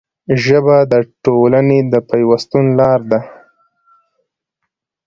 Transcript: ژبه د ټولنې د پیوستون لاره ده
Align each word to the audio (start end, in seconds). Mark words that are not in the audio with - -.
ژبه 0.43 0.77
د 0.91 0.93
ټولنې 1.23 1.79
د 1.91 1.93
پیوستون 2.09 2.65
لاره 2.79 3.05
ده 3.11 3.19